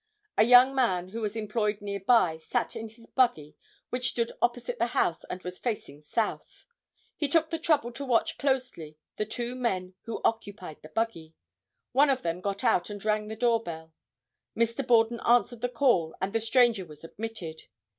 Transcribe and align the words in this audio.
A 0.35 0.45
young 0.45 0.73
man 0.73 1.09
who 1.09 1.21
was 1.21 1.35
employed 1.35 1.79
near 1.79 1.99
by 1.99 2.39
sat 2.39 2.75
in 2.75 2.89
his 2.89 3.05
buggy 3.05 3.55
which 3.91 4.09
stood 4.09 4.31
opposite 4.41 4.79
the 4.79 4.87
house 4.97 5.23
and 5.25 5.43
was 5.43 5.59
facing 5.59 6.01
south. 6.01 6.65
He 7.15 7.27
took 7.27 7.51
the 7.51 7.59
trouble 7.59 7.91
to 7.91 8.03
watch 8.03 8.39
closely 8.39 8.97
the 9.17 9.27
two 9.27 9.53
men 9.53 9.93
who 10.05 10.19
occupied 10.25 10.81
the 10.81 10.89
buggy. 10.89 11.35
One 11.91 12.09
of 12.09 12.23
them 12.23 12.41
got 12.41 12.63
out 12.63 12.89
and 12.89 13.05
rang 13.05 13.27
the 13.27 13.35
door 13.35 13.61
bell. 13.61 13.93
Mr. 14.57 14.87
Borden 14.87 15.19
answered 15.19 15.61
the 15.61 15.69
call 15.69 16.15
and 16.19 16.33
the 16.33 16.39
stranger 16.41 16.83
was 16.83 17.03
admitted. 17.03 17.65